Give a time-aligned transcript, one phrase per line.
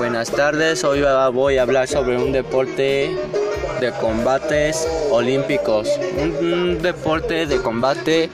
[0.00, 1.02] Buenas tardes, hoy
[1.34, 3.14] voy a hablar sobre un deporte
[3.80, 5.90] de combates olímpicos.
[6.18, 8.30] Un, deporte de combate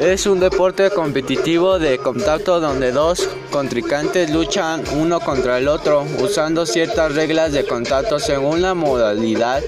[0.00, 6.66] es un deporte competitivo de contacto donde dos contrincantes luchan uno contra el otro usando
[6.66, 9.62] ciertas reglas de contacto según la modalidad.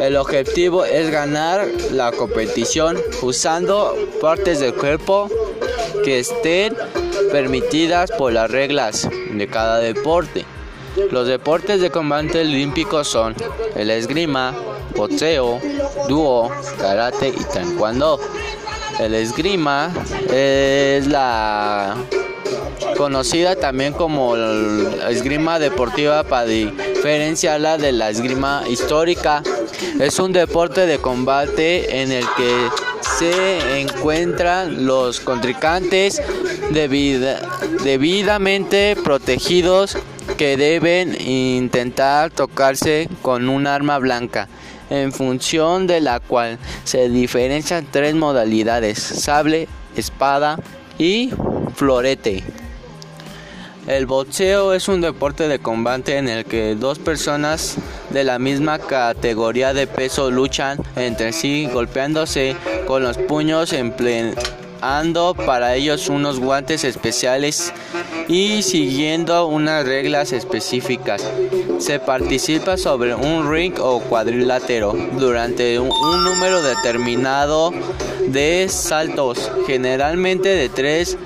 [0.00, 5.30] El objetivo es ganar la competición usando partes del cuerpo
[6.04, 6.74] que estén
[7.34, 10.44] permitidas por las reglas de cada deporte.
[11.10, 13.34] Los deportes de combate olímpicos son
[13.74, 14.54] el esgrima,
[14.94, 15.60] boxeo,
[16.08, 18.20] dúo, karate y taekwondo.
[19.00, 19.92] El esgrima
[20.32, 21.96] es la
[22.96, 29.42] conocida también como esgrima deportiva para diferenciarla de la esgrima histórica.
[29.98, 32.68] Es un deporte de combate en el que
[33.18, 36.20] se encuentran los contrincantes
[37.84, 39.96] debidamente protegidos
[40.36, 44.48] que deben intentar tocarse con un arma blanca,
[44.90, 50.58] en función de la cual se diferencian tres modalidades, sable, espada
[50.98, 51.30] y
[51.76, 52.42] florete.
[53.86, 57.76] El boxeo es un deporte de combate en el que dos personas
[58.14, 65.74] de la misma categoría de peso luchan entre sí golpeándose con los puños empleando para
[65.74, 67.72] ellos unos guantes especiales
[68.28, 71.28] y siguiendo unas reglas específicas.
[71.78, 75.88] Se participa sobre un ring o cuadrilátero durante un,
[76.24, 77.72] número determinado
[78.28, 81.18] de saltos, generalmente de tres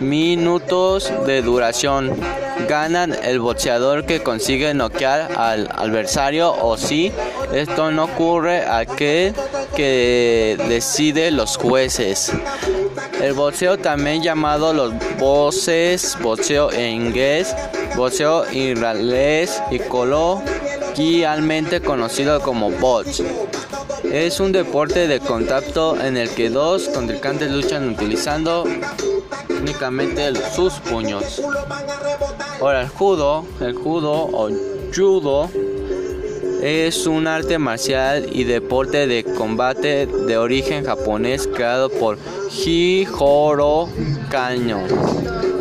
[0.00, 2.39] minutos de duración.
[2.68, 7.12] Ganan el boxeador que consigue noquear al adversario o si
[7.52, 9.34] esto no ocurre aquel
[9.74, 12.32] que decide los jueces.
[13.20, 17.54] El boxeo también llamado los voces, boxeo en inglés,
[17.96, 23.22] boxeo israelés y coloquialmente conocido como box.
[24.04, 28.64] Es un deporte de contacto en el que dos contrincantes luchan utilizando
[29.50, 31.42] únicamente sus puños.
[32.60, 34.50] Ahora el judo, el judo o
[34.94, 35.48] judo
[36.62, 42.18] es un arte marcial y deporte de combate de origen japonés creado por
[42.66, 43.88] Hijoro
[44.30, 44.80] Kanyo.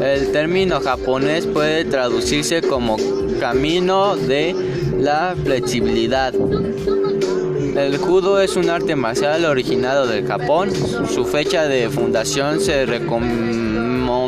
[0.00, 2.96] El término japonés puede traducirse como
[3.38, 4.56] camino de
[4.98, 6.34] la flexibilidad.
[6.34, 10.72] El judo es un arte marcial originado del Japón.
[11.08, 12.86] Su fecha de fundación se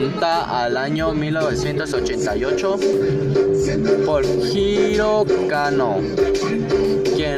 [0.03, 2.78] al año 1988
[4.06, 5.97] por Hiro Kano,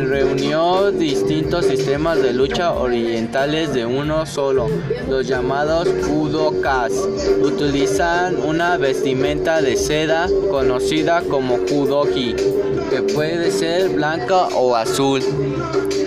[0.08, 4.68] reunió distintos sistemas de lucha orientales de uno solo,
[5.08, 6.92] los llamados judokas.
[7.42, 12.34] Utilizan una vestimenta de seda conocida como judogi,
[12.90, 15.22] que puede ser blanca o azul.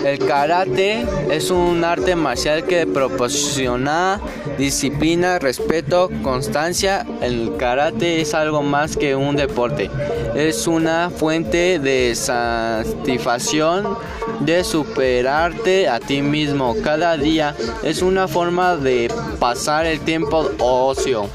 [0.04, 4.20] El karate es un arte marcial que proporciona
[4.56, 7.04] disciplina, respeto, constancia.
[7.20, 9.90] El karate es algo más que un deporte.
[10.34, 13.85] Es una fuente de satisfacción
[14.40, 17.54] de superarte a ti mismo cada día.
[17.82, 21.28] Es una forma de pasar el tiempo ocio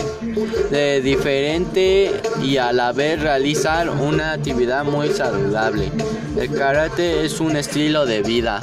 [0.70, 5.92] de diferente y a la vez realizar una actividad muy saludable.
[6.38, 8.62] El karate es un estilo de vida.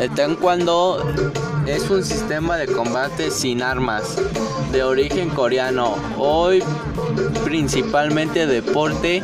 [0.00, 1.06] El taekwondo
[1.66, 4.16] es un sistema de combate sin armas
[4.72, 6.62] de origen coreano, hoy
[7.44, 9.22] principalmente deporte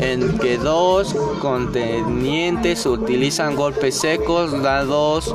[0.00, 5.34] en que dos contenientes utilizan golpes secos dados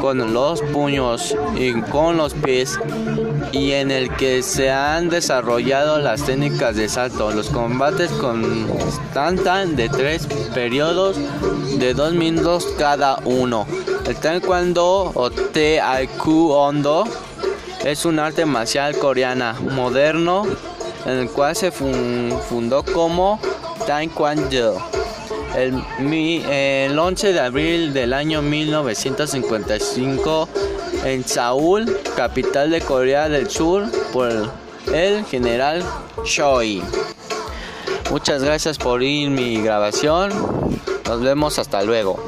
[0.00, 2.78] con los puños y con los pies
[3.52, 7.30] y en el que se han desarrollado las técnicas de salto.
[7.30, 8.10] Los combates
[9.14, 11.16] constan de tres periodos
[11.78, 13.66] de dos minutos cada uno.
[14.06, 17.04] El taekwondo o taekwondo
[17.84, 20.44] es un arte marcial coreana moderno
[21.04, 23.40] en el cual se fundó como
[23.86, 24.82] Taekwondo.
[25.56, 25.82] El,
[26.50, 30.48] el 11 de abril del año 1955
[31.04, 34.50] en Seúl, capital de Corea del Sur, por
[34.92, 35.84] el general
[36.24, 36.82] Choi.
[38.10, 40.32] Muchas gracias por ir mi grabación.
[41.06, 42.22] Nos vemos hasta luego.